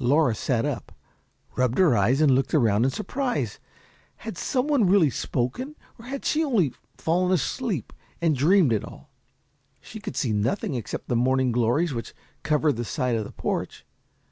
[0.00, 0.90] Laura sat up,
[1.54, 3.60] rubbed her eyes, and looked around in surprise.
[4.16, 9.10] Had some one really spoken, or had she only fallen asleep and dreamed it all?
[9.80, 13.86] She could see nothing except the morning glories which covered the side of the porch.